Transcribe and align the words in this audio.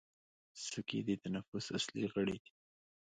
سږي 0.67 0.99
د 1.07 1.09
تنفس 1.23 1.65
اصلي 1.77 2.03
غړي 2.13 2.37
دي 2.43 2.51